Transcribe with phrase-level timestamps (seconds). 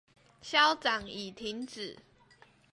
[0.41, 1.99] 消長已停止